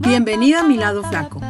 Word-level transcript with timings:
Bienvenida 0.00 0.60
a 0.60 0.62
mi 0.64 0.76
lado 0.76 1.04
flaco. 1.04 1.40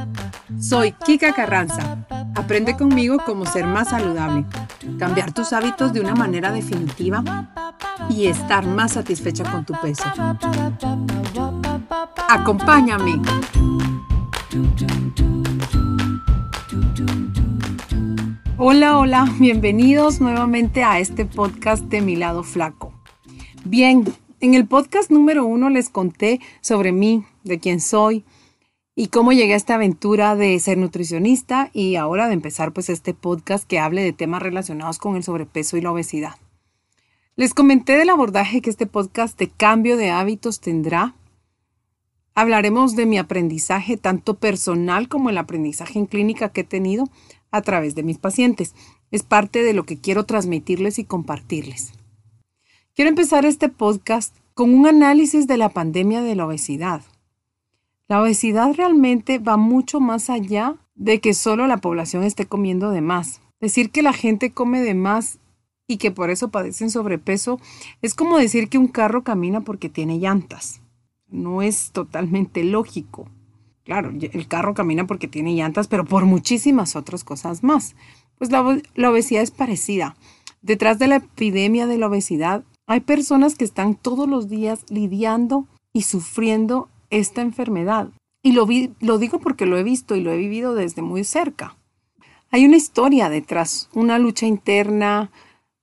Soy 0.61 0.93
Kika 0.93 1.33
Carranza. 1.33 2.05
Aprende 2.35 2.77
conmigo 2.77 3.17
cómo 3.25 3.47
ser 3.47 3.65
más 3.67 3.89
saludable, 3.89 4.45
cambiar 4.99 5.33
tus 5.33 5.55
hábitos 5.55 5.95
de 5.95 6.01
una 6.01 6.15
manera 6.15 6.53
definitiva 6.53 7.49
y 8.11 8.27
estar 8.27 8.67
más 8.67 8.93
satisfecha 8.93 9.51
con 9.51 9.65
tu 9.65 9.73
peso. 9.81 10.05
Acompáñame. 12.29 13.19
Hola, 18.59 18.99
hola, 18.99 19.33
bienvenidos 19.39 20.21
nuevamente 20.21 20.85
a 20.85 20.99
este 20.99 21.25
podcast 21.25 21.85
de 21.85 22.03
Mi 22.03 22.17
lado 22.17 22.43
flaco. 22.43 22.93
Bien, 23.65 24.05
en 24.43 24.55
el 24.55 24.67
podcast 24.67 25.09
número 25.09 25.47
uno 25.47 25.71
les 25.71 25.89
conté 25.89 26.41
sobre 26.63 26.91
mí, 26.91 27.25
de 27.45 27.61
quién 27.61 27.81
soy 27.81 28.25
y 28.97 29.07
cómo 29.07 29.33
llegué 29.33 29.55
a 29.55 29.57
esta 29.57 29.77
aventura 29.77 30.35
de 30.35 30.59
ser 30.59 30.79
nutricionista 30.79 31.71
y 31.73 31.95
ahora 31.95 32.27
de 32.27 32.35
empezar 32.35 32.73
pues 32.73 32.89
este 32.89 33.15
podcast 33.15 33.65
que 33.65 33.79
hable 33.79 34.03
de 34.03 34.13
temas 34.13 34.43
relacionados 34.43 34.99
con 34.99 35.15
el 35.15 35.23
sobrepeso 35.23 35.77
y 35.77 35.81
la 35.81 35.93
obesidad. 35.93 36.35
Les 37.37 37.55
comenté 37.55 37.97
del 37.97 38.11
abordaje 38.11 38.61
que 38.61 38.71
este 38.71 38.87
podcast 38.87 39.39
de 39.39 39.49
cambio 39.49 39.97
de 39.97 40.11
hábitos 40.11 40.59
tendrá. 40.59 41.15
Hablaremos 42.35 42.97
de 42.97 43.07
mi 43.07 43.19
aprendizaje 43.19 43.97
tanto 43.97 44.35
personal 44.35 45.09
como 45.09 45.31
el 45.31 45.39
aprendizaje 45.39 46.01
en 46.01 46.07
clínica 46.07 46.49
que 46.49 46.63
he 46.63 46.65
tenido 46.65 47.09
a 47.53 47.63
través 47.63 47.95
de 47.95 48.03
mis 48.03 48.19
pacientes. 48.19 48.75
Es 49.13 49.23
parte 49.23 49.63
de 49.63 49.73
lo 49.73 49.85
que 49.85 49.99
quiero 49.99 50.25
transmitirles 50.25 50.99
y 50.99 51.05
compartirles. 51.05 51.93
Quiero 52.95 53.09
empezar 53.09 53.47
este 53.47 53.71
podcast 53.71 54.37
con 54.53 54.75
un 54.75 54.87
análisis 54.87 55.47
de 55.47 55.57
la 55.57 55.71
pandemia 55.71 56.21
de 56.21 56.35
la 56.35 56.45
obesidad. 56.45 57.01
La 58.07 58.21
obesidad 58.21 58.75
realmente 58.75 59.39
va 59.39 59.57
mucho 59.57 59.99
más 59.99 60.29
allá 60.29 60.77
de 60.95 61.19
que 61.19 61.33
solo 61.33 61.67
la 61.67 61.79
población 61.79 62.23
esté 62.23 62.45
comiendo 62.45 62.91
de 62.91 63.01
más. 63.01 63.41
Decir 63.63 63.89
que 63.89 64.03
la 64.03 64.13
gente 64.13 64.53
come 64.53 64.83
de 64.83 64.93
más 64.93 65.39
y 65.87 65.97
que 65.97 66.11
por 66.11 66.29
eso 66.29 66.51
padecen 66.51 66.91
sobrepeso 66.91 67.59
es 68.03 68.13
como 68.13 68.37
decir 68.37 68.69
que 68.69 68.77
un 68.77 68.89
carro 68.89 69.25
camina 69.25 69.63
porque 69.63 69.89
tiene 69.89 70.19
llantas. 70.19 70.83
No 71.29 71.63
es 71.63 71.93
totalmente 71.93 72.63
lógico. 72.63 73.27
Claro, 73.85 74.11
el 74.11 74.49
carro 74.49 74.75
camina 74.75 75.07
porque 75.07 75.29
tiene 75.29 75.55
llantas, 75.55 75.89
pero 75.89 76.05
por 76.05 76.27
muchísimas 76.27 76.95
otras 76.95 77.25
cosas 77.25 77.63
más. 77.63 77.97
Pues 78.37 78.51
la, 78.51 78.83
la 78.97 79.11
obesidad 79.11 79.43
es 79.43 79.51
parecida. 79.51 80.15
Detrás 80.61 80.99
de 80.99 81.07
la 81.07 81.17
epidemia 81.17 81.87
de 81.87 81.97
la 81.97 82.09
obesidad 82.09 82.65
hay 82.87 83.01
personas 83.01 83.55
que 83.55 83.65
están 83.65 83.95
todos 83.95 84.29
los 84.29 84.49
días 84.49 84.85
lidiando 84.89 85.67
y 85.93 86.03
sufriendo 86.03 86.89
esta 87.11 87.43
enfermedad. 87.43 88.09
Y 88.43 88.53
lo, 88.53 88.67
lo 89.01 89.19
digo 89.19 89.39
porque 89.39 89.67
lo 89.67 89.79
he 89.79 89.83
visto 89.83 90.17
y 90.17 90.21
lo 90.21 90.33
he 90.33 90.37
vivido 90.37 90.75
desde 90.75 91.03
muy 91.03 91.25
cerca. 91.25 91.77
Hay 92.51 92.65
una 92.67 92.77
historia 92.77 93.29
detrás, 93.29 93.89
una 93.95 94.19
lucha 94.19 94.47
interna, 94.47 95.31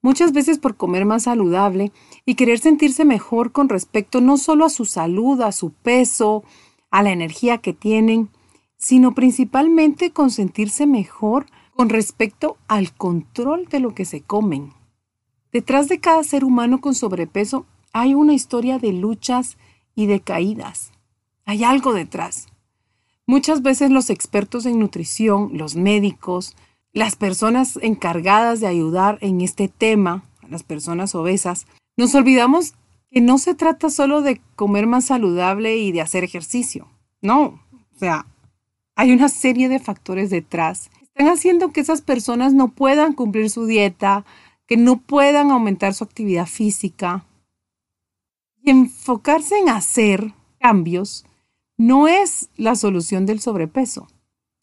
muchas 0.02 0.32
veces 0.32 0.58
por 0.58 0.76
comer 0.76 1.04
más 1.04 1.24
saludable 1.24 1.92
y 2.24 2.34
querer 2.34 2.58
sentirse 2.58 3.04
mejor 3.04 3.52
con 3.52 3.68
respecto 3.68 4.20
no 4.20 4.36
solo 4.36 4.64
a 4.64 4.70
su 4.70 4.84
salud, 4.84 5.40
a 5.40 5.52
su 5.52 5.72
peso, 5.72 6.44
a 6.90 7.02
la 7.02 7.10
energía 7.10 7.58
que 7.58 7.72
tienen, 7.72 8.28
sino 8.76 9.14
principalmente 9.14 10.10
con 10.10 10.30
sentirse 10.30 10.86
mejor 10.86 11.46
con 11.74 11.88
respecto 11.88 12.56
al 12.68 12.92
control 12.92 13.66
de 13.66 13.80
lo 13.80 13.94
que 13.94 14.04
se 14.04 14.20
comen. 14.22 14.72
Detrás 15.52 15.88
de 15.88 16.00
cada 16.00 16.22
ser 16.22 16.44
humano 16.44 16.80
con 16.80 16.94
sobrepeso 16.94 17.66
hay 17.92 18.14
una 18.14 18.34
historia 18.34 18.78
de 18.78 18.92
luchas 18.92 19.56
y 19.94 20.06
de 20.06 20.20
caídas. 20.20 20.92
Hay 21.44 21.64
algo 21.64 21.92
detrás. 21.92 22.46
Muchas 23.26 23.62
veces 23.62 23.90
los 23.90 24.10
expertos 24.10 24.66
en 24.66 24.78
nutrición, 24.78 25.50
los 25.54 25.76
médicos, 25.76 26.56
las 26.92 27.16
personas 27.16 27.78
encargadas 27.82 28.60
de 28.60 28.66
ayudar 28.66 29.18
en 29.20 29.40
este 29.40 29.68
tema, 29.68 30.24
las 30.48 30.62
personas 30.62 31.14
obesas, 31.14 31.66
nos 31.96 32.14
olvidamos 32.14 32.74
que 33.10 33.20
no 33.20 33.38
se 33.38 33.54
trata 33.54 33.90
solo 33.90 34.22
de 34.22 34.40
comer 34.56 34.86
más 34.86 35.06
saludable 35.06 35.76
y 35.76 35.92
de 35.92 36.00
hacer 36.00 36.24
ejercicio. 36.24 36.88
No, 37.20 37.60
o 37.94 37.98
sea, 37.98 38.26
hay 38.94 39.12
una 39.12 39.28
serie 39.28 39.68
de 39.68 39.78
factores 39.78 40.30
detrás. 40.30 40.90
Están 41.02 41.28
haciendo 41.28 41.72
que 41.72 41.80
esas 41.80 42.02
personas 42.02 42.54
no 42.54 42.68
puedan 42.68 43.12
cumplir 43.12 43.50
su 43.50 43.66
dieta, 43.66 44.24
que 44.70 44.76
no 44.76 45.00
puedan 45.00 45.50
aumentar 45.50 45.94
su 45.94 46.04
actividad 46.04 46.46
física. 46.46 47.26
Y 48.62 48.70
enfocarse 48.70 49.58
en 49.58 49.68
hacer 49.68 50.32
cambios 50.60 51.24
no 51.76 52.06
es 52.06 52.50
la 52.56 52.76
solución 52.76 53.26
del 53.26 53.40
sobrepeso. 53.40 54.06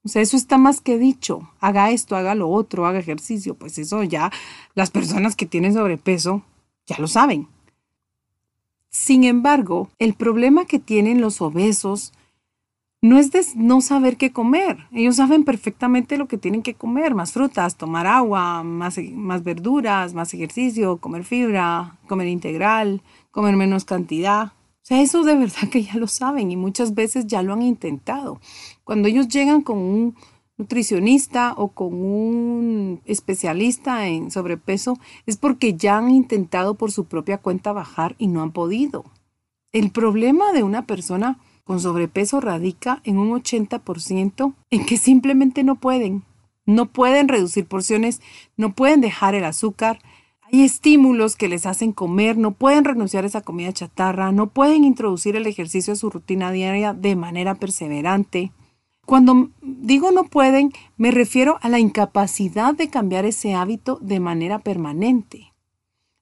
O 0.06 0.08
sea, 0.08 0.22
eso 0.22 0.38
está 0.38 0.58
más 0.58 0.80
que 0.80 0.98
dicho. 0.98 1.52
Haga 1.60 1.92
esto, 1.92 2.16
haga 2.16 2.36
lo 2.36 2.50
otro, 2.50 2.86
haga 2.86 3.00
ejercicio. 3.00 3.56
Pues 3.56 3.78
eso 3.80 4.02
ya 4.04 4.32
las 4.76 4.92
personas 4.92 5.36
que 5.36 5.46
tienen 5.46 5.74
sobrepeso 5.74 6.42
ya 6.86 6.98
lo 7.00 7.08
saben. 7.08 7.50
Sin 8.90 9.26
embargo, 9.26 9.90
el 10.00 10.14
problema 10.14 10.64
que 10.64 10.80
tienen 10.80 11.20
los 11.20 11.42
obesos 11.42 12.14
no 13.08 13.18
es 13.18 13.32
de 13.32 13.46
no 13.56 13.82
saber 13.82 14.18
qué 14.18 14.32
comer. 14.32 14.88
Ellos 14.92 15.16
saben 15.16 15.44
perfectamente 15.44 16.18
lo 16.18 16.28
que 16.28 16.38
tienen 16.38 16.62
que 16.62 16.74
comer, 16.74 17.16
más 17.16 17.32
frutas, 17.32 17.78
tomar 17.78 18.08
agua, 18.08 18.64
más, 18.64 18.98
más 19.14 19.44
verduras, 19.44 20.14
más 20.14 20.34
ejercicio, 20.34 20.98
comer 20.98 21.24
fibra, 21.24 21.98
comer 22.08 22.28
integral, 22.28 23.02
comer 23.32 23.56
menos 23.56 23.86
cantidad. 23.86 24.48
O 24.48 24.86
sea, 24.88 25.02
eso 25.02 25.24
de 25.24 25.36
verdad 25.36 25.70
que 25.72 25.84
ya 25.84 25.96
lo 25.96 26.08
saben 26.08 26.52
y 26.52 26.58
muchas 26.58 26.94
veces 26.94 27.28
ya 27.28 27.42
lo 27.44 27.54
han 27.54 27.62
intentado. 27.62 28.40
Cuando 28.84 29.08
ellos 29.08 29.28
llegan 29.28 29.62
con 29.62 29.78
un 29.78 30.16
nutricionista 30.58 31.54
o 31.56 31.70
con 31.70 31.94
un 31.94 33.02
especialista 33.06 34.08
en 34.08 34.32
sobrepeso, 34.32 34.98
es 35.26 35.38
porque 35.38 35.76
ya 35.76 35.98
han 35.98 36.10
intentado 36.10 36.76
por 36.76 36.92
su 36.92 37.06
propia 37.06 37.38
cuenta 37.38 37.74
bajar 37.74 38.16
y 38.18 38.28
no 38.28 38.42
han 38.42 38.52
podido. 38.52 39.06
El 39.72 39.92
problema 39.92 40.52
de 40.54 40.64
una 40.64 40.88
persona 40.88 41.38
con 41.68 41.82
sobrepeso 41.82 42.40
radica 42.40 43.02
en 43.04 43.18
un 43.18 43.30
80% 43.30 44.56
en 44.72 44.86
que 44.86 44.98
simplemente 44.98 45.66
no 45.66 45.76
pueden. 45.76 46.24
No 46.66 46.86
pueden 46.88 47.28
reducir 47.28 47.66
porciones, 47.66 48.22
no 48.56 48.74
pueden 48.74 49.02
dejar 49.02 49.36
el 49.36 49.44
azúcar. 49.44 50.00
Hay 50.42 50.64
estímulos 50.64 51.36
que 51.36 51.50
les 51.50 51.66
hacen 51.66 51.92
comer, 51.92 52.38
no 52.38 52.52
pueden 52.52 52.86
renunciar 52.86 53.26
a 53.26 53.28
esa 53.28 53.42
comida 53.42 53.74
chatarra, 53.74 54.32
no 54.32 54.48
pueden 54.48 54.86
introducir 54.86 55.36
el 55.36 55.46
ejercicio 55.46 55.92
a 55.92 55.98
su 55.98 56.10
rutina 56.10 56.54
diaria 56.54 56.94
de 56.94 57.18
manera 57.18 57.56
perseverante. 57.56 58.54
Cuando 59.06 59.50
digo 59.62 60.12
no 60.12 60.24
pueden, 60.24 60.72
me 60.96 61.12
refiero 61.12 61.58
a 61.62 61.68
la 61.68 61.80
incapacidad 61.80 62.76
de 62.76 62.90
cambiar 62.90 63.26
ese 63.26 63.54
hábito 63.54 64.00
de 64.02 64.22
manera 64.22 64.60
permanente. 64.60 65.54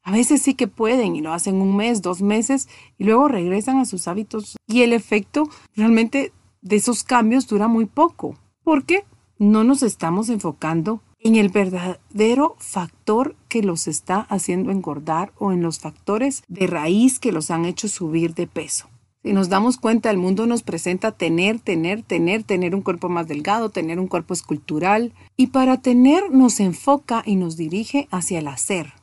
A 0.05 0.11
veces 0.11 0.43
sí 0.43 0.53
que 0.53 0.67
pueden 0.67 1.15
y 1.15 1.21
lo 1.21 1.33
hacen 1.33 1.55
un 1.55 1.75
mes, 1.75 2.03
dos 2.03 2.21
meses 2.21 2.69
y 2.99 3.05
luego 3.05 3.27
regresan 3.27 3.79
a 3.79 3.85
sus 3.85 4.07
hábitos. 4.07 4.55
Y 4.67 4.83
el 4.83 4.93
efecto 4.93 5.49
realmente 5.75 6.31
de 6.61 6.75
esos 6.75 7.03
cambios 7.03 7.47
dura 7.47 7.67
muy 7.67 7.87
poco 7.87 8.37
porque 8.63 9.03
no 9.39 9.63
nos 9.63 9.81
estamos 9.81 10.29
enfocando 10.29 11.01
en 11.17 11.35
el 11.35 11.49
verdadero 11.49 12.55
factor 12.59 13.35
que 13.49 13.63
los 13.63 13.87
está 13.87 14.19
haciendo 14.29 14.69
engordar 14.71 15.33
o 15.39 15.51
en 15.51 15.63
los 15.63 15.79
factores 15.79 16.43
de 16.47 16.67
raíz 16.67 17.19
que 17.19 17.31
los 17.31 17.49
han 17.49 17.65
hecho 17.65 17.87
subir 17.87 18.35
de 18.35 18.45
peso. 18.45 18.87
Si 19.23 19.33
nos 19.33 19.49
damos 19.49 19.77
cuenta, 19.77 20.11
el 20.11 20.19
mundo 20.19 20.45
nos 20.45 20.61
presenta 20.61 21.13
tener, 21.13 21.59
tener, 21.59 22.03
tener, 22.03 22.43
tener 22.43 22.75
un 22.75 22.83
cuerpo 22.83 23.09
más 23.09 23.27
delgado, 23.27 23.71
tener 23.71 23.99
un 23.99 24.07
cuerpo 24.07 24.35
escultural. 24.35 25.13
Y 25.35 25.47
para 25.47 25.81
tener 25.81 26.29
nos 26.29 26.59
enfoca 26.59 27.23
y 27.25 27.37
nos 27.37 27.57
dirige 27.57 28.07
hacia 28.11 28.37
el 28.37 28.47
hacer 28.47 28.93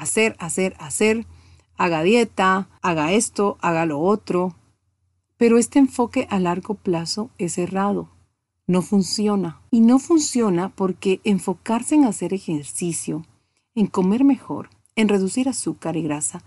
hacer, 0.00 0.34
hacer, 0.38 0.74
hacer, 0.78 1.26
haga 1.76 2.02
dieta, 2.02 2.68
haga 2.82 3.12
esto, 3.12 3.58
haga 3.60 3.86
lo 3.86 4.00
otro. 4.00 4.56
Pero 5.36 5.58
este 5.58 5.78
enfoque 5.78 6.26
a 6.30 6.38
largo 6.38 6.74
plazo 6.74 7.30
es 7.38 7.58
errado, 7.58 8.10
no 8.66 8.82
funciona. 8.82 9.60
Y 9.70 9.80
no 9.80 9.98
funciona 9.98 10.70
porque 10.70 11.20
enfocarse 11.24 11.94
en 11.94 12.04
hacer 12.04 12.34
ejercicio, 12.34 13.24
en 13.74 13.86
comer 13.86 14.24
mejor, 14.24 14.70
en 14.96 15.08
reducir 15.08 15.48
azúcar 15.48 15.96
y 15.96 16.02
grasa, 16.02 16.42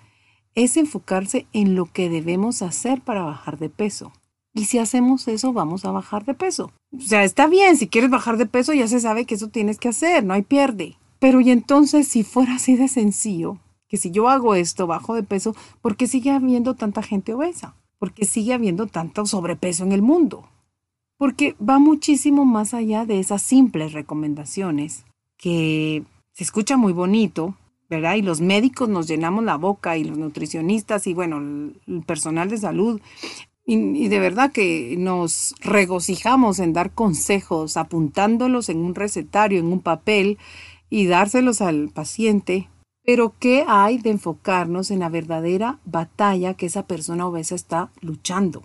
es 0.56 0.77
enfocarse 0.77 1.48
en 1.54 1.75
lo 1.75 1.86
que 1.86 2.10
debemos 2.10 2.62
hacer 2.62 3.01
para 3.01 3.24
bajar 3.24 3.57
de 3.57 3.69
peso. 3.69 4.12
Y 4.54 4.66
si 4.66 4.77
hacemos 4.77 5.27
eso, 5.27 5.51
vamos 5.51 5.83
a 5.86 5.92
bajar 5.92 6.25
de 6.25 6.36
peso. 6.36 6.72
O 6.95 7.01
sea, 7.01 7.24
está 7.24 7.48
bien, 7.48 7.75
si 7.75 7.88
quieres 7.88 8.12
bajar 8.12 8.38
de 8.38 8.45
peso, 8.45 8.74
ya 8.74 8.88
se 8.88 9.00
sabe 9.00 9.25
que 9.25 9.36
eso 9.36 9.48
tienes 9.48 9.80
que 9.80 9.89
hacer, 9.89 10.24
no 10.24 10.33
hay 10.33 10.44
pierde. 10.44 10.95
Pero 11.24 11.40
y 11.40 11.52
entonces 11.52 12.06
si 12.06 12.24
fuera 12.24 12.56
así 12.56 12.75
de 12.75 12.90
sencillo, 12.90 13.58
que 13.88 13.96
si 13.96 14.12
yo 14.12 14.28
hago 14.28 14.56
esto, 14.56 14.88
bajo 14.88 15.16
de 15.16 15.24
peso, 15.24 15.56
¿por 15.81 15.96
qué 15.96 16.06
sigue 16.06 16.31
habiendo 16.31 16.74
tanta 16.74 17.02
gente 17.02 17.34
obesa? 17.34 17.78
¿Por 17.98 18.12
qué 18.12 18.25
sigue 18.25 18.54
habiendo 18.54 18.88
tanto 18.88 19.25
sobrepeso 19.25 19.86
en 19.86 19.94
el 19.94 20.02
mundo? 20.02 20.50
Porque 21.18 21.56
va 21.66 21.80
muchísimo 21.80 22.44
más 22.44 22.74
allá 22.74 23.06
de 23.06 23.22
esas 23.22 23.42
simples 23.42 23.94
recomendaciones 23.94 25.06
que 25.38 26.04
se 26.34 26.44
escucha 26.44 26.75
muy 26.75 26.92
bonito, 26.92 27.56
¿verdad? 27.90 28.16
Y 28.16 28.22
los 28.22 28.42
médicos 28.42 28.90
nos 28.90 29.08
llenamos 29.08 29.46
la 29.46 29.56
boca 29.56 29.96
y 29.96 30.04
los 30.04 30.18
nutricionistas 30.18 31.08
y 31.08 31.14
bueno, 31.14 31.38
el 31.38 32.04
personal 32.06 32.50
de 32.50 32.58
salud. 32.58 33.00
Y, 33.66 34.10
de 34.10 34.20
verdad 34.20 34.52
que 34.52 34.96
nos 34.98 35.56
regocijamos 35.62 36.60
en 36.60 36.74
dar 36.74 36.92
consejos, 36.92 37.78
apuntándolos 37.78 38.68
en 38.68 38.80
un 38.80 38.94
recetario, 38.94 39.60
en 39.60 39.68
un 39.68 39.80
papel 39.80 40.38
y 40.94 41.07
dárselos 41.07 41.60
al 41.62 41.90
paciente. 41.90 42.69
Pero 43.04 43.34
¿qué 43.40 43.66
hay 43.68 43.98
de 43.98 44.12
enfocarnos 44.12 44.92
en 44.92 45.00
la 45.00 45.10
verdadera 45.10 45.80
batalla 45.86 46.54
que 46.54 46.68
esa 46.68 46.86
persona 46.86 47.25
obesa 47.25 47.56
está 47.56 47.90
luchando? 48.01 48.62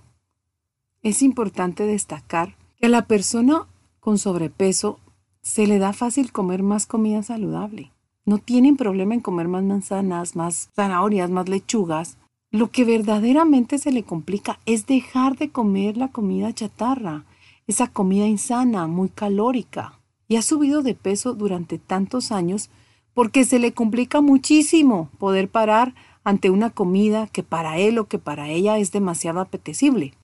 Es 1.03 1.23
importante 1.23 1.85
destacar 1.85 2.55
que 2.77 2.85
a 2.85 2.91
la 2.91 3.07
persona 3.07 3.67
con 3.99 4.19
sobrepeso 4.19 5.01
se 5.41 5.67
le 5.67 5.79
da 5.79 5.95
fácil 5.95 6.31
comer 6.31 6.63
más 6.63 6.87
comida 6.87 7.23
saludable. 7.23 7.93
No 8.27 8.37
tienen 8.37 8.77
problema 8.77 9.15
en 9.15 9.21
comer 9.21 9.49
más 9.49 9.63
manzanas, 9.63 10.37
más 10.37 10.69
zanahorias, 10.77 11.31
más 11.31 11.49
lechugas. 11.49 12.19
Lo 12.51 12.71
que 12.71 12.85
verdaderamente 12.85 13.79
se 13.79 13.91
le 13.91 14.03
complica 14.03 14.61
es 14.67 14.87
dejar 14.87 15.39
de 15.39 15.49
comer 15.49 15.97
la 15.97 16.09
comida 16.09 16.53
chatarra, 16.53 17.25
esa 17.67 17.87
comida 17.87 18.27
insana, 18.27 18.87
muy 18.87 19.09
calórica. 19.09 19.98
Y 20.29 20.37
ha 20.37 20.43
subido 20.43 20.83
de 20.83 20.95
peso 20.95 21.35
durante 21.35 21.79
tantos 21.79 22.31
años 22.31 22.71
porque 23.15 23.45
se 23.45 23.59
le 23.59 23.73
complica 23.73 24.21
muchísimo 24.21 25.11
poder 25.19 25.49
parar 25.49 25.95
ante 26.23 26.51
una 26.51 26.71
comida 26.71 27.27
que 27.27 27.43
para 27.43 27.79
él 27.79 27.99
o 27.99 28.07
que 28.07 28.19
para 28.19 28.49
ella 28.49 28.79
es 28.79 28.93
demasiado 28.93 29.41
apetecible 29.41 30.15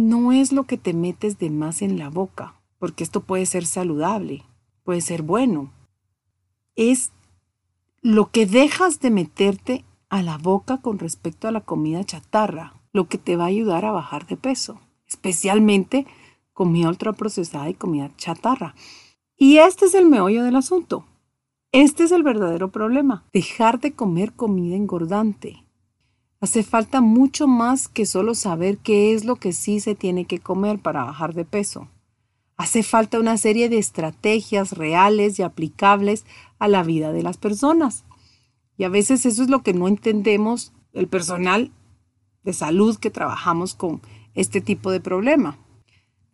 no 0.00 0.32
es 0.32 0.52
lo 0.52 0.64
que 0.64 0.78
te 0.78 0.94
metes 0.94 1.38
de 1.38 1.50
más 1.50 1.82
en 1.82 1.98
la 1.98 2.08
boca, 2.08 2.60
porque 2.78 3.04
esto 3.04 3.20
puede 3.20 3.46
ser 3.46 3.66
saludable, 3.66 4.44
puede 4.82 5.00
ser 5.00 5.22
bueno. 5.22 5.72
Es 6.74 7.12
lo 8.00 8.30
que 8.30 8.46
dejas 8.46 9.00
de 9.00 9.10
meterte 9.10 9.84
a 10.08 10.22
la 10.22 10.38
boca 10.38 10.78
con 10.78 10.98
respecto 10.98 11.48
a 11.48 11.52
la 11.52 11.60
comida 11.60 12.04
chatarra, 12.04 12.80
lo 12.92 13.08
que 13.08 13.18
te 13.18 13.36
va 13.36 13.44
a 13.44 13.48
ayudar 13.48 13.84
a 13.84 13.92
bajar 13.92 14.26
de 14.26 14.36
peso, 14.36 14.80
especialmente 15.06 16.06
comida 16.60 16.90
ultraprocesada 16.90 17.70
y 17.70 17.74
comida 17.74 18.10
chatarra. 18.18 18.74
Y 19.34 19.56
este 19.56 19.86
es 19.86 19.94
el 19.94 20.04
meollo 20.04 20.44
del 20.44 20.56
asunto. 20.56 21.06
Este 21.72 22.04
es 22.04 22.12
el 22.12 22.22
verdadero 22.22 22.70
problema, 22.70 23.24
dejar 23.32 23.80
de 23.80 23.92
comer 23.92 24.34
comida 24.34 24.76
engordante, 24.76 25.64
Hace 26.42 26.62
falta 26.62 27.00
mucho 27.00 27.48
más 27.48 27.88
que 27.88 28.04
solo 28.04 28.34
saber 28.34 28.76
qué 28.76 29.14
es 29.14 29.24
lo 29.24 29.36
que 29.36 29.54
sí 29.54 29.80
se 29.80 29.94
tiene 29.94 30.26
que 30.26 30.38
comer 30.38 30.78
para 30.78 31.04
bajar 31.04 31.32
de 31.32 31.46
peso. 31.46 31.88
Hace 32.58 32.82
falta 32.82 33.18
una 33.18 33.38
serie 33.38 33.70
de 33.70 33.78
estrategias 33.78 34.72
reales 34.72 35.38
y 35.38 35.42
aplicables 35.42 36.26
a 36.58 36.68
la 36.68 36.82
vida 36.82 37.10
de 37.12 37.22
las 37.22 37.38
personas. 37.38 38.04
Y 38.76 38.84
a 38.84 38.90
veces 38.90 39.24
eso 39.24 39.42
es 39.42 39.48
lo 39.48 39.62
que 39.62 39.72
no 39.72 39.88
entendemos 39.88 40.74
el 40.92 41.08
personal 41.08 41.70
de 42.42 42.52
salud 42.52 42.98
que 42.98 43.10
trabajamos 43.10 43.74
con 43.74 44.02
este 44.34 44.60
tipo 44.60 44.90
de 44.90 45.00
problema. 45.00 45.56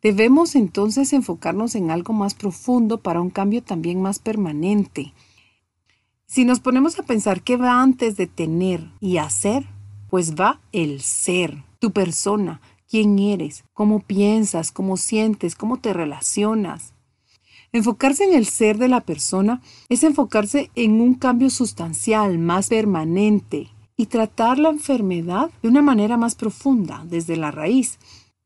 Debemos 0.07 0.55
entonces 0.55 1.13
enfocarnos 1.13 1.75
en 1.75 1.91
algo 1.91 2.13
más 2.13 2.35
profundo 2.35 2.99
para 2.99 3.21
un 3.21 3.29
cambio 3.29 3.61
también 3.61 4.01
más 4.01 4.21
permanente. 4.21 5.13
Si 6.27 6.45
nos 6.45 6.61
ponemos 6.61 6.97
a 7.01 7.03
pensar 7.03 7.43
qué 7.43 7.57
va 7.57 7.83
antes 7.83 8.17
de 8.17 8.29
tener 8.29 8.89
y 9.01 9.17
hacer, 9.17 9.67
pues 10.09 10.37
va 10.37 10.61
el 10.71 11.01
ser, 11.01 11.65
tu 11.81 11.91
persona, 11.91 12.61
quién 12.89 13.19
eres, 13.19 13.65
cómo 13.75 13.99
piensas, 13.99 14.71
cómo 14.71 14.97
sientes, 14.97 15.57
cómo 15.57 15.79
te 15.79 15.93
relacionas. 15.93 16.95
Enfocarse 17.73 18.23
en 18.23 18.35
el 18.35 18.47
ser 18.47 18.79
de 18.79 18.87
la 18.87 19.01
persona 19.01 19.61
es 19.89 20.05
enfocarse 20.05 20.71
en 20.77 21.01
un 21.01 21.15
cambio 21.15 21.51
sustancial, 21.51 22.39
más 22.39 22.69
permanente, 22.69 23.71
y 23.97 24.07
tratar 24.07 24.61
la 24.61 24.69
enfermedad 24.69 25.51
de 25.63 25.69
una 25.69 25.83
manera 25.83 26.17
más 26.17 26.37
profunda, 26.37 27.05
desde 27.09 27.37
la 27.37 27.51
raíz. 27.51 27.99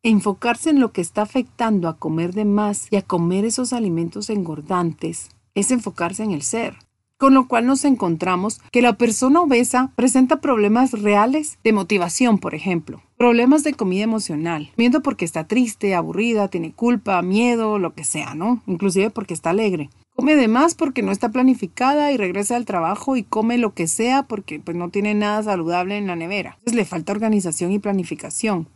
Enfocarse 0.03 0.71
en 0.71 0.81
lo 0.81 0.93
que 0.93 1.03
está 1.03 1.23
afectando 1.23 1.87
a 1.87 1.99
comer 1.99 2.33
de 2.33 2.47
más 2.47 2.89
y 2.91 2.97
a 2.97 3.03
comer 3.03 3.45
esos 3.45 3.75
alimentos 3.75 4.31
engordantes 4.31 5.29
es 5.55 5.71
enfocarse 5.71 6.23
en 6.23 6.31
el 6.31 6.41
ser 6.41 6.79
con 7.21 7.35
lo 7.35 7.49
cual 7.49 7.67
nos 7.67 7.85
encontramos 7.85 8.63
que 8.73 8.81
la 8.81 8.95
persona 8.95 9.43
obesa 9.43 9.93
presenta 9.95 10.41
problemas 10.41 10.93
reales 10.93 11.59
de 11.63 11.75
motivación, 11.75 12.39
por 12.39 12.55
ejemplo, 12.55 13.03
problemas 13.19 13.63
de 13.63 13.75
comida 13.75 14.05
emocional, 14.05 14.71
miedo 14.79 15.03
porque 15.03 15.27
está 15.27 15.47
triste, 15.47 15.95
aburrida, 15.95 16.49
tiene 16.49 16.73
culpa, 16.73 17.21
miedo, 17.21 17.79
lo 17.79 17.93
que 17.93 18.05
sea, 18.05 18.35
¿no? 18.35 18.63
Inclusive 18.67 19.11
porque 19.11 19.35
está 19.35 19.51
alegre. 19.51 19.91
Come 20.17 20.35
de 20.35 20.49
más 20.49 20.75
porque 20.75 21.03
no 21.03 21.13
está 21.13 21.29
planificada 21.29 22.11
y 22.11 22.17
regresa 22.17 22.57
al 22.57 22.65
trabajo 22.65 23.17
y 23.17 23.23
come 23.23 23.59
lo 23.59 23.75
que 23.75 23.87
sea 23.87 24.23
porque 24.23 24.59
pues 24.59 24.75
no 24.75 24.89
tiene 24.89 25.15
nada 25.15 25.43
saludable 25.43 25.99
en 25.99 26.07
la 26.07 26.17
nevera. 26.17 26.55
Entonces 26.61 26.75
le 26.75 26.87
falta 26.87 27.13
organización 27.13 27.71
y 27.73 27.79
planificación. 27.79 28.67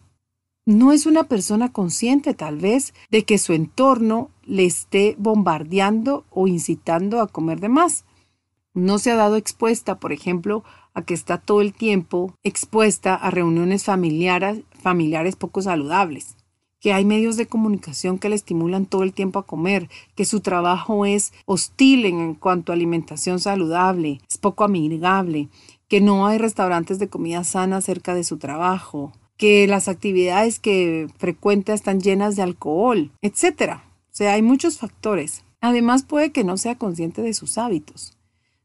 No 0.66 0.92
es 0.92 1.04
una 1.04 1.24
persona 1.24 1.70
consciente 1.72 2.32
tal 2.32 2.56
vez 2.56 2.94
de 3.10 3.24
que 3.24 3.36
su 3.36 3.52
entorno 3.52 4.30
le 4.46 4.64
esté 4.64 5.14
bombardeando 5.18 6.24
o 6.30 6.48
incitando 6.48 7.20
a 7.20 7.26
comer 7.26 7.60
de 7.60 7.68
más. 7.68 8.06
No 8.72 8.98
se 8.98 9.10
ha 9.10 9.16
dado 9.16 9.36
expuesta, 9.36 10.00
por 10.00 10.12
ejemplo, 10.12 10.64
a 10.94 11.02
que 11.02 11.12
está 11.12 11.36
todo 11.36 11.60
el 11.60 11.74
tiempo 11.74 12.34
expuesta 12.42 13.14
a 13.14 13.30
reuniones 13.30 13.84
familiares, 13.84 14.62
familiares 14.72 15.36
poco 15.36 15.60
saludables, 15.60 16.34
que 16.80 16.94
hay 16.94 17.04
medios 17.04 17.36
de 17.36 17.46
comunicación 17.46 18.18
que 18.18 18.30
le 18.30 18.34
estimulan 18.34 18.86
todo 18.86 19.02
el 19.02 19.12
tiempo 19.12 19.40
a 19.40 19.46
comer, 19.46 19.90
que 20.14 20.24
su 20.24 20.40
trabajo 20.40 21.04
es 21.04 21.34
hostil 21.44 22.06
en 22.06 22.34
cuanto 22.34 22.72
a 22.72 22.74
alimentación 22.74 23.38
saludable, 23.38 24.22
es 24.30 24.38
poco 24.38 24.64
amigable, 24.64 25.50
que 25.88 26.00
no 26.00 26.26
hay 26.26 26.38
restaurantes 26.38 26.98
de 26.98 27.08
comida 27.08 27.44
sana 27.44 27.82
cerca 27.82 28.14
de 28.14 28.24
su 28.24 28.38
trabajo, 28.38 29.12
que 29.36 29.66
las 29.66 29.88
actividades 29.88 30.58
que 30.58 31.08
frecuenta 31.18 31.74
están 31.74 32.00
llenas 32.00 32.36
de 32.36 32.42
alcohol, 32.42 33.10
etc. 33.22 33.78
O 33.78 34.16
sea, 34.16 34.34
hay 34.34 34.42
muchos 34.42 34.78
factores. 34.78 35.44
Además, 35.60 36.02
puede 36.02 36.32
que 36.32 36.44
no 36.44 36.56
sea 36.56 36.76
consciente 36.76 37.22
de 37.22 37.34
sus 37.34 37.58
hábitos 37.58 38.16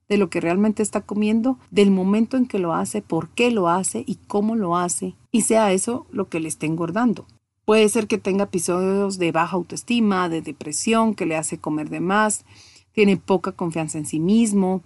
de 0.09 0.17
lo 0.17 0.29
que 0.29 0.41
realmente 0.41 0.81
está 0.83 1.01
comiendo, 1.01 1.59
del 1.69 1.91
momento 1.91 2.35
en 2.35 2.47
que 2.47 2.59
lo 2.59 2.73
hace, 2.73 3.01
por 3.01 3.29
qué 3.29 3.51
lo 3.51 3.69
hace 3.69 4.03
y 4.07 4.15
cómo 4.15 4.55
lo 4.55 4.75
hace, 4.75 5.15
y 5.31 5.41
sea 5.41 5.71
eso 5.71 6.07
lo 6.11 6.27
que 6.27 6.39
le 6.39 6.49
esté 6.49 6.65
engordando. 6.65 7.27
Puede 7.63 7.87
ser 7.87 8.07
que 8.07 8.17
tenga 8.17 8.45
episodios 8.45 9.19
de 9.19 9.31
baja 9.31 9.55
autoestima, 9.55 10.27
de 10.27 10.41
depresión, 10.41 11.13
que 11.13 11.27
le 11.27 11.35
hace 11.35 11.59
comer 11.59 11.91
de 11.91 11.99
más, 11.99 12.43
tiene 12.91 13.17
poca 13.17 13.51
confianza 13.51 13.99
en 13.99 14.07
sí 14.07 14.19
mismo, 14.19 14.81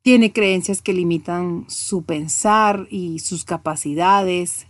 tiene 0.00 0.32
creencias 0.32 0.80
que 0.80 0.94
limitan 0.94 1.66
su 1.68 2.02
pensar 2.02 2.88
y 2.90 3.18
sus 3.18 3.44
capacidades, 3.44 4.66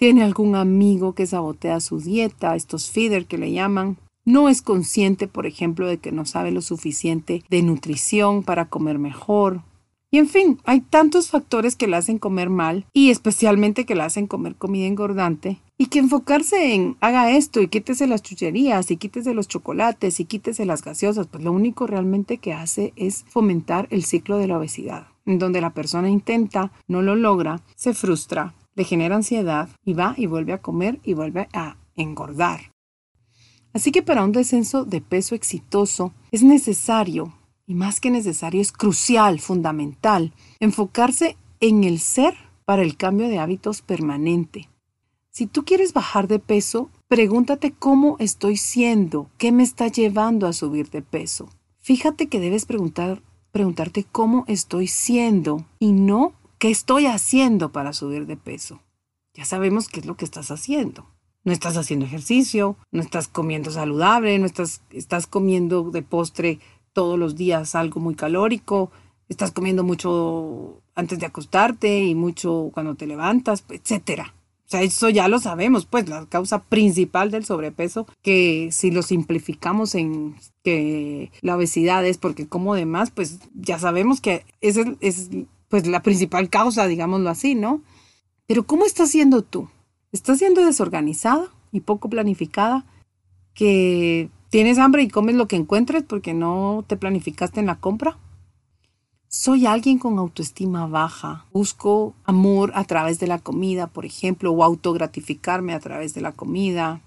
tiene 0.00 0.22
algún 0.22 0.56
amigo 0.56 1.14
que 1.14 1.26
sabotea 1.26 1.78
su 1.78 2.00
dieta, 2.00 2.56
estos 2.56 2.90
feeder 2.90 3.26
que 3.26 3.36
le 3.36 3.52
llaman, 3.52 3.98
no 4.24 4.48
es 4.48 4.62
consciente, 4.62 5.28
por 5.28 5.44
ejemplo, 5.44 5.86
de 5.86 5.98
que 5.98 6.10
no 6.10 6.24
sabe 6.24 6.52
lo 6.52 6.62
suficiente 6.62 7.44
de 7.50 7.62
nutrición 7.62 8.42
para 8.42 8.64
comer 8.64 8.98
mejor. 8.98 9.62
Y 10.10 10.16
en 10.16 10.26
fin, 10.26 10.58
hay 10.64 10.80
tantos 10.80 11.28
factores 11.28 11.76
que 11.76 11.86
le 11.86 11.96
hacen 11.96 12.18
comer 12.18 12.48
mal 12.48 12.86
y 12.94 13.10
especialmente 13.10 13.84
que 13.84 13.94
le 13.94 14.02
hacen 14.02 14.26
comer 14.26 14.56
comida 14.56 14.86
engordante 14.86 15.58
y 15.76 15.86
que 15.86 15.98
enfocarse 15.98 16.74
en 16.74 16.96
haga 17.00 17.30
esto 17.30 17.60
y 17.60 17.68
quítese 17.68 18.06
las 18.06 18.22
chucherías 18.22 18.90
y 18.90 18.96
quítese 18.96 19.34
los 19.34 19.48
chocolates 19.48 20.18
y 20.18 20.24
quítese 20.24 20.64
las 20.64 20.82
gaseosas, 20.82 21.26
pues 21.26 21.44
lo 21.44 21.52
único 21.52 21.86
realmente 21.86 22.38
que 22.38 22.54
hace 22.54 22.94
es 22.96 23.26
fomentar 23.28 23.86
el 23.90 24.04
ciclo 24.04 24.38
de 24.38 24.46
la 24.46 24.56
obesidad, 24.56 25.08
en 25.26 25.38
donde 25.38 25.60
la 25.60 25.74
persona 25.74 26.08
intenta, 26.08 26.72
no 26.88 27.02
lo 27.02 27.16
logra, 27.16 27.60
se 27.76 27.92
frustra, 27.92 28.54
le 28.80 28.84
genera 28.84 29.14
ansiedad 29.14 29.68
y 29.84 29.92
va 29.92 30.14
y 30.16 30.24
vuelve 30.24 30.54
a 30.54 30.62
comer 30.62 31.00
y 31.04 31.12
vuelve 31.12 31.48
a 31.52 31.76
engordar. 31.96 32.72
Así 33.74 33.92
que 33.92 34.00
para 34.00 34.24
un 34.24 34.32
descenso 34.32 34.86
de 34.86 35.02
peso 35.02 35.34
exitoso 35.34 36.14
es 36.30 36.42
necesario, 36.42 37.34
y 37.66 37.74
más 37.74 38.00
que 38.00 38.10
necesario, 38.10 38.58
es 38.58 38.72
crucial, 38.72 39.38
fundamental, 39.38 40.32
enfocarse 40.60 41.36
en 41.60 41.84
el 41.84 42.00
ser 42.00 42.32
para 42.64 42.80
el 42.80 42.96
cambio 42.96 43.28
de 43.28 43.38
hábitos 43.38 43.82
permanente. 43.82 44.70
Si 45.28 45.46
tú 45.46 45.66
quieres 45.66 45.92
bajar 45.92 46.26
de 46.26 46.38
peso, 46.38 46.88
pregúntate 47.06 47.72
cómo 47.72 48.16
estoy 48.18 48.56
siendo, 48.56 49.28
qué 49.36 49.52
me 49.52 49.62
está 49.62 49.88
llevando 49.88 50.46
a 50.46 50.54
subir 50.54 50.88
de 50.88 51.02
peso. 51.02 51.50
Fíjate 51.80 52.28
que 52.28 52.40
debes 52.40 52.64
preguntar, 52.64 53.20
preguntarte 53.52 54.06
cómo 54.10 54.46
estoy 54.48 54.86
siendo 54.86 55.66
y 55.78 55.92
no 55.92 56.32
qué 56.60 56.70
estoy 56.70 57.06
haciendo 57.06 57.72
para 57.72 57.92
subir 57.92 58.26
de 58.26 58.36
peso. 58.36 58.80
Ya 59.34 59.44
sabemos 59.44 59.88
qué 59.88 59.98
es 59.98 60.06
lo 60.06 60.16
que 60.16 60.24
estás 60.24 60.52
haciendo 60.52 61.08
no 61.44 61.52
estás 61.52 61.76
haciendo 61.76 62.06
ejercicio, 62.06 62.76
no 62.90 63.00
estás 63.02 63.28
comiendo 63.28 63.70
saludable, 63.70 64.38
no 64.38 64.46
estás, 64.46 64.82
estás 64.90 65.26
comiendo 65.26 65.90
de 65.90 66.02
postre 66.02 66.58
todos 66.92 67.18
los 67.18 67.36
días 67.36 67.74
algo 67.74 68.00
muy 68.00 68.14
calórico, 68.14 68.90
estás 69.28 69.52
comiendo 69.52 69.84
mucho 69.84 70.82
antes 70.94 71.18
de 71.18 71.26
acostarte 71.26 72.04
y 72.04 72.14
mucho 72.14 72.70
cuando 72.74 72.94
te 72.94 73.06
levantas, 73.06 73.64
etcétera. 73.68 74.34
O 74.66 74.70
sea, 74.70 74.82
eso 74.82 75.08
ya 75.08 75.26
lo 75.26 75.40
sabemos, 75.40 75.86
pues 75.86 76.08
la 76.08 76.26
causa 76.26 76.62
principal 76.62 77.32
del 77.32 77.44
sobrepeso, 77.44 78.06
que 78.22 78.68
si 78.70 78.92
lo 78.92 79.02
simplificamos 79.02 79.96
en 79.96 80.36
que 80.62 81.32
la 81.40 81.56
obesidad 81.56 82.06
es 82.06 82.18
porque 82.18 82.46
como 82.46 82.76
demás, 82.76 83.10
pues 83.10 83.40
ya 83.54 83.80
sabemos 83.80 84.20
que 84.20 84.44
esa 84.60 84.82
es, 85.00 85.30
pues 85.70 85.86
la 85.86 86.02
principal 86.02 86.50
causa, 86.50 86.86
digámoslo 86.88 87.30
así, 87.30 87.54
¿no? 87.54 87.80
Pero 88.46 88.66
¿cómo 88.66 88.84
estás 88.84 89.10
siendo 89.10 89.42
tú? 89.42 89.68
¿Estás 90.10 90.38
siendo 90.38 90.64
desorganizada 90.64 91.46
y 91.70 91.80
poco 91.80 92.10
planificada? 92.10 92.84
¿Que 93.54 94.28
tienes 94.50 94.78
hambre 94.78 95.04
y 95.04 95.08
comes 95.08 95.36
lo 95.36 95.46
que 95.46 95.54
encuentres 95.54 96.02
porque 96.02 96.34
no 96.34 96.84
te 96.88 96.96
planificaste 96.96 97.60
en 97.60 97.66
la 97.66 97.76
compra? 97.76 98.18
Soy 99.28 99.64
alguien 99.66 99.98
con 99.98 100.18
autoestima 100.18 100.88
baja. 100.88 101.46
Busco 101.52 102.14
amor 102.24 102.72
a 102.74 102.82
través 102.82 103.20
de 103.20 103.28
la 103.28 103.38
comida, 103.38 103.86
por 103.86 104.04
ejemplo, 104.04 104.50
o 104.50 104.64
autogratificarme 104.64 105.72
a 105.72 105.78
través 105.78 106.14
de 106.14 106.20
la 106.20 106.32
comida. 106.32 107.00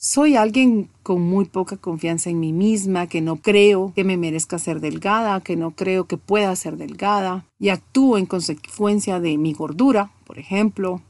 Soy 0.00 0.36
alguien 0.36 0.90
con 1.02 1.22
muy 1.22 1.46
poca 1.46 1.76
confianza 1.76 2.30
en 2.30 2.38
mí 2.38 2.52
misma, 2.52 3.08
que 3.08 3.20
no 3.20 3.42
creo 3.42 3.92
que 3.96 4.04
me 4.04 4.16
merezca 4.16 4.60
ser 4.60 4.78
delgada, 4.78 5.40
que 5.40 5.56
no 5.56 5.72
creo 5.72 6.06
que 6.06 6.16
pueda 6.16 6.54
ser 6.54 6.76
delgada, 6.76 7.46
y 7.58 7.70
actúo 7.70 8.16
en 8.16 8.24
consecuencia 8.24 9.18
de 9.18 9.36
mi 9.38 9.54
gordura, 9.54 10.12
por 10.24 10.38
ejemplo. 10.38 11.02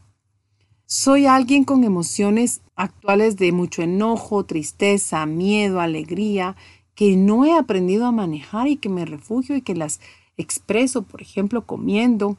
Soy 0.87 1.27
alguien 1.27 1.65
con 1.65 1.85
emociones 1.85 2.63
actuales 2.77 3.37
de 3.37 3.53
mucho 3.53 3.83
enojo, 3.83 4.45
tristeza, 4.45 5.27
miedo, 5.27 5.83
alegría, 5.83 6.57
que 6.95 7.15
no 7.15 7.45
he 7.45 7.53
aprendido 7.53 8.07
a 8.07 8.13
manejar 8.13 8.69
y 8.69 8.77
que 8.77 8.89
me 8.89 9.05
refugio 9.05 9.55
y 9.55 9.61
que 9.61 9.75
las 9.75 10.01
expreso, 10.39 11.03
por 11.03 11.21
ejemplo, 11.21 11.67
comiendo. 11.67 12.39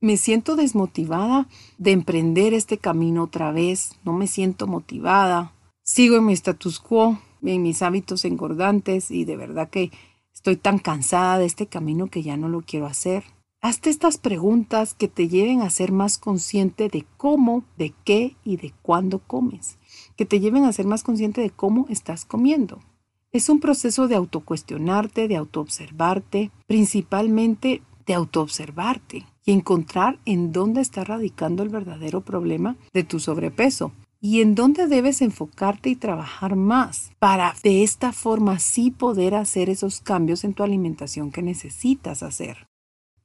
Me 0.00 0.16
siento 0.16 0.54
desmotivada 0.54 1.48
de 1.78 1.90
emprender 1.90 2.54
este 2.54 2.78
camino 2.78 3.24
otra 3.24 3.50
vez, 3.50 3.96
no 4.04 4.12
me 4.12 4.28
siento 4.28 4.68
motivada. 4.68 5.54
Sigo 5.88 6.16
en 6.16 6.24
mi 6.24 6.32
status 6.32 6.80
quo, 6.80 7.16
en 7.42 7.62
mis 7.62 7.80
hábitos 7.80 8.24
engordantes 8.24 9.12
y 9.12 9.24
de 9.24 9.36
verdad 9.36 9.70
que 9.70 9.92
estoy 10.34 10.56
tan 10.56 10.80
cansada 10.80 11.38
de 11.38 11.46
este 11.46 11.68
camino 11.68 12.08
que 12.08 12.24
ya 12.24 12.36
no 12.36 12.48
lo 12.48 12.62
quiero 12.62 12.86
hacer. 12.86 13.22
Hazte 13.60 13.90
estas 13.90 14.18
preguntas 14.18 14.94
que 14.94 15.06
te 15.06 15.28
lleven 15.28 15.62
a 15.62 15.70
ser 15.70 15.92
más 15.92 16.18
consciente 16.18 16.88
de 16.88 17.06
cómo, 17.16 17.62
de 17.78 17.94
qué 18.04 18.34
y 18.42 18.56
de 18.56 18.74
cuándo 18.82 19.20
comes, 19.20 19.78
que 20.16 20.26
te 20.26 20.40
lleven 20.40 20.64
a 20.64 20.72
ser 20.72 20.86
más 20.86 21.04
consciente 21.04 21.40
de 21.40 21.50
cómo 21.50 21.86
estás 21.88 22.24
comiendo. 22.24 22.80
Es 23.30 23.48
un 23.48 23.60
proceso 23.60 24.08
de 24.08 24.16
autocuestionarte, 24.16 25.28
de 25.28 25.36
autoobservarte, 25.36 26.50
principalmente 26.66 27.80
de 28.06 28.14
autoobservarte 28.14 29.24
y 29.44 29.52
encontrar 29.52 30.18
en 30.24 30.50
dónde 30.50 30.80
está 30.80 31.04
radicando 31.04 31.62
el 31.62 31.68
verdadero 31.68 32.22
problema 32.22 32.76
de 32.92 33.04
tu 33.04 33.20
sobrepeso 33.20 33.92
y 34.26 34.40
en 34.40 34.56
dónde 34.56 34.88
debes 34.88 35.22
enfocarte 35.22 35.88
y 35.88 35.94
trabajar 35.94 36.56
más 36.56 37.12
para 37.20 37.54
de 37.62 37.84
esta 37.84 38.10
forma 38.10 38.58
sí 38.58 38.90
poder 38.90 39.36
hacer 39.36 39.70
esos 39.70 40.00
cambios 40.00 40.42
en 40.42 40.52
tu 40.52 40.64
alimentación 40.64 41.30
que 41.30 41.42
necesitas 41.42 42.24
hacer. 42.24 42.66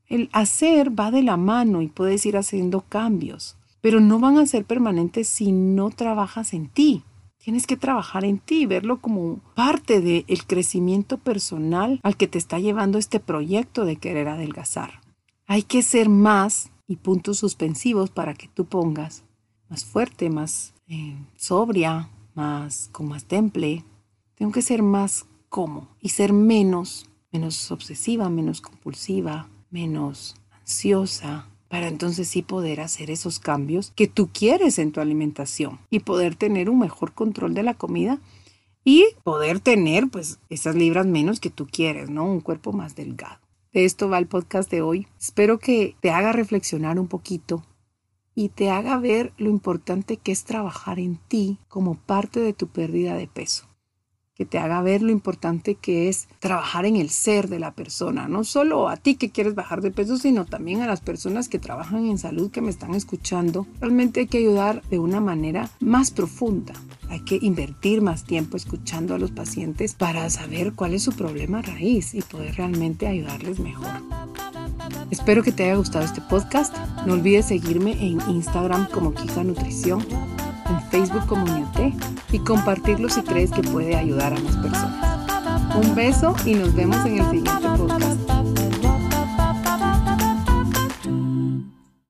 El 0.05 0.29
hacer 0.31 0.91
va 0.91 1.09
de 1.09 1.23
la 1.23 1.37
mano 1.37 1.81
y 1.81 1.87
puedes 1.87 2.23
ir 2.27 2.37
haciendo 2.37 2.81
cambios, 2.81 3.57
pero 3.81 3.99
no 3.99 4.19
van 4.19 4.37
a 4.37 4.45
ser 4.45 4.63
permanentes 4.63 5.27
si 5.27 5.51
no 5.51 5.89
trabajas 5.89 6.53
en 6.53 6.67
ti. 6.67 7.01
Tienes 7.39 7.65
que 7.65 7.77
trabajar 7.77 8.23
en 8.23 8.37
ti, 8.37 8.67
verlo 8.67 9.01
como 9.01 9.39
parte 9.55 10.01
del 10.01 10.45
crecimiento 10.45 11.17
personal 11.17 11.99
al 12.03 12.15
que 12.15 12.27
te 12.27 12.37
está 12.37 12.59
llevando 12.59 12.99
este 12.99 13.19
proyecto 13.19 13.85
de 13.85 13.95
querer 13.95 14.27
adelgazar. 14.27 15.01
Hay 15.47 15.63
que 15.63 15.81
ser 15.81 16.09
más 16.09 16.69
y 16.87 16.97
puntos 16.97 17.39
suspensivos 17.39 18.11
para 18.11 18.35
que 18.35 18.49
tú 18.49 18.65
pongas 18.65 19.23
más 19.71 19.85
fuerte, 19.85 20.29
más 20.29 20.73
eh, 20.89 21.15
sobria, 21.37 22.09
más 22.35 22.89
con 22.91 23.07
más 23.07 23.23
temple. 23.23 23.85
Tengo 24.35 24.51
que 24.51 24.61
ser 24.61 24.83
más 24.83 25.25
como 25.47 25.87
y 26.01 26.09
ser 26.09 26.33
menos, 26.33 27.09
menos 27.31 27.71
obsesiva, 27.71 28.29
menos 28.29 28.59
compulsiva, 28.59 29.47
menos 29.69 30.35
ansiosa, 30.51 31.47
para 31.69 31.87
entonces 31.87 32.27
sí 32.27 32.41
poder 32.41 32.81
hacer 32.81 33.09
esos 33.09 33.39
cambios 33.39 33.93
que 33.95 34.07
tú 34.07 34.29
quieres 34.33 34.77
en 34.77 34.91
tu 34.91 34.99
alimentación 34.99 35.79
y 35.89 35.99
poder 35.99 36.35
tener 36.35 36.69
un 36.69 36.79
mejor 36.79 37.13
control 37.13 37.53
de 37.53 37.63
la 37.63 37.73
comida 37.73 38.19
y 38.83 39.05
poder 39.23 39.61
tener 39.61 40.09
pues 40.09 40.39
esas 40.49 40.75
libras 40.75 41.05
menos 41.05 41.39
que 41.39 41.49
tú 41.49 41.65
quieres, 41.65 42.09
¿no? 42.09 42.25
Un 42.25 42.41
cuerpo 42.41 42.73
más 42.73 42.97
delgado. 42.97 43.39
De 43.71 43.85
esto 43.85 44.09
va 44.09 44.17
el 44.17 44.27
podcast 44.27 44.69
de 44.69 44.81
hoy. 44.81 45.07
Espero 45.17 45.59
que 45.59 45.95
te 46.01 46.11
haga 46.11 46.33
reflexionar 46.33 46.99
un 46.99 47.07
poquito 47.07 47.63
y 48.35 48.49
te 48.49 48.69
haga 48.69 48.97
ver 48.97 49.33
lo 49.37 49.49
importante 49.49 50.17
que 50.17 50.31
es 50.31 50.43
trabajar 50.43 50.99
en 50.99 51.17
ti 51.27 51.57
como 51.67 51.95
parte 51.95 52.39
de 52.39 52.53
tu 52.53 52.67
pérdida 52.67 53.15
de 53.15 53.27
peso 53.27 53.70
que 54.41 54.45
te 54.47 54.57
haga 54.57 54.81
ver 54.81 55.03
lo 55.03 55.11
importante 55.11 55.75
que 55.75 56.09
es 56.09 56.27
trabajar 56.39 56.87
en 56.87 56.95
el 56.95 57.11
ser 57.11 57.47
de 57.47 57.59
la 57.59 57.75
persona, 57.75 58.27
no 58.27 58.43
solo 58.43 58.89
a 58.89 58.97
ti 58.97 59.13
que 59.13 59.29
quieres 59.29 59.53
bajar 59.53 59.81
de 59.81 59.91
peso, 59.91 60.17
sino 60.17 60.45
también 60.45 60.81
a 60.81 60.87
las 60.87 60.99
personas 60.99 61.47
que 61.47 61.59
trabajan 61.59 62.07
en 62.07 62.17
salud 62.17 62.49
que 62.49 62.59
me 62.59 62.71
están 62.71 62.95
escuchando. 62.95 63.67
Realmente 63.79 64.21
hay 64.21 64.25
que 64.25 64.39
ayudar 64.39 64.81
de 64.89 64.97
una 64.97 65.19
manera 65.21 65.69
más 65.79 66.09
profunda. 66.09 66.73
Hay 67.07 67.19
que 67.19 67.37
invertir 67.39 68.01
más 68.01 68.23
tiempo 68.23 68.57
escuchando 68.57 69.13
a 69.13 69.19
los 69.19 69.29
pacientes 69.29 69.93
para 69.93 70.27
saber 70.31 70.73
cuál 70.73 70.95
es 70.95 71.03
su 71.03 71.11
problema 71.11 71.61
raíz 71.61 72.15
y 72.15 72.23
poder 72.23 72.55
realmente 72.55 73.05
ayudarles 73.05 73.59
mejor. 73.59 73.91
Espero 75.11 75.43
que 75.43 75.51
te 75.51 75.65
haya 75.65 75.75
gustado 75.75 76.03
este 76.03 76.21
podcast. 76.21 76.75
No 77.05 77.13
olvides 77.13 77.45
seguirme 77.45 77.91
en 77.91 78.19
Instagram 78.27 78.87
como 78.89 79.13
Kika 79.13 79.43
Nutrición 79.43 80.03
en 80.71 80.81
Facebook 80.89 81.27
como 81.27 81.45
y 82.31 82.39
compartirlo 82.39 83.09
si 83.09 83.21
crees 83.21 83.51
que 83.51 83.61
puede 83.61 83.95
ayudar 83.95 84.33
a 84.33 84.39
más 84.39 84.57
personas. 84.57 85.75
Un 85.75 85.95
beso 85.95 86.35
y 86.45 86.53
nos 86.55 86.73
vemos 86.73 87.05
en 87.05 87.19
el 87.19 87.25
siguiente 87.29 87.51
podcast. 87.77 88.00